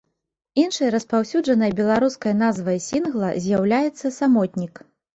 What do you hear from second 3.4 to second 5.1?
з'яўляецца самотнік.